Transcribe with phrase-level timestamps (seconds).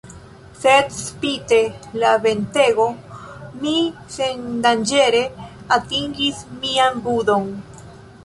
[0.59, 1.57] Sed, spite
[2.03, 2.87] la ventego,
[3.65, 3.75] mi
[4.15, 5.21] sendanĝere
[5.77, 7.47] atingis mian budon.